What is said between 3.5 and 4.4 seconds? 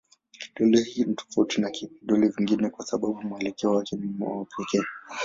wake ni